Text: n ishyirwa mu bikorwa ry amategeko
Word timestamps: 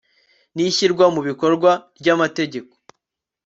n 0.55 0.57
ishyirwa 0.69 1.05
mu 1.15 1.21
bikorwa 1.27 1.71
ry 1.99 2.07
amategeko 2.15 2.73